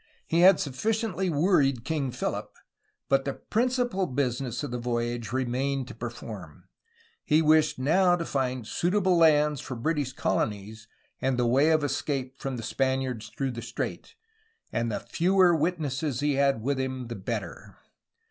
[0.25, 2.51] He had sufficiently worried King Philip,
[3.07, 6.63] but the principal business of the voyage remained to perform.
[7.23, 10.87] He wished now to find suitable lands for British colonies
[11.21, 14.15] and the way of escape from the Spaniards through the strait,
[14.73, 17.75] and the fewer witnesses he had with him, the better.